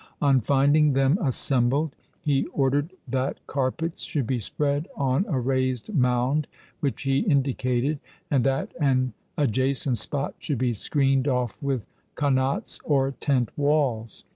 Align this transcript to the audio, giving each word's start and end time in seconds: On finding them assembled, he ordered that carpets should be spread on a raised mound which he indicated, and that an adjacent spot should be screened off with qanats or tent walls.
On 0.19 0.41
finding 0.41 0.93
them 0.93 1.19
assembled, 1.21 1.95
he 2.23 2.45
ordered 2.47 2.91
that 3.07 3.37
carpets 3.45 4.01
should 4.01 4.25
be 4.25 4.39
spread 4.39 4.87
on 4.97 5.25
a 5.27 5.39
raised 5.39 5.93
mound 5.93 6.47
which 6.79 7.03
he 7.03 7.19
indicated, 7.19 7.99
and 8.31 8.43
that 8.43 8.71
an 8.79 9.13
adjacent 9.37 9.99
spot 9.99 10.33
should 10.39 10.57
be 10.57 10.73
screened 10.73 11.27
off 11.27 11.55
with 11.61 11.85
qanats 12.15 12.81
or 12.83 13.11
tent 13.11 13.51
walls. 13.55 14.25